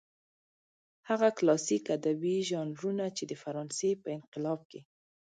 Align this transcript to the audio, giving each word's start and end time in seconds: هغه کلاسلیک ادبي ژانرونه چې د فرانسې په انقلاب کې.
هغه 1.09 1.27
کلاسلیک 1.37 1.85
ادبي 1.97 2.35
ژانرونه 2.49 3.05
چې 3.17 3.23
د 3.27 3.33
فرانسې 3.43 3.89
په 4.01 4.09
انقلاب 4.17 4.59
کې. 4.71 4.81